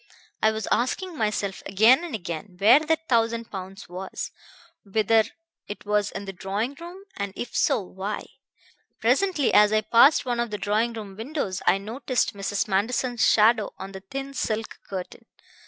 [0.41, 4.31] I was asking myself again and again where that thousand pounds was;
[4.83, 5.25] whether
[5.67, 8.25] it was in the drawing room; and if so, why.
[8.99, 12.67] Presently, as I passed one of the drawing room windows, I noticed Mrs.
[12.67, 15.27] Manderson's shadow on the thin silk curtain.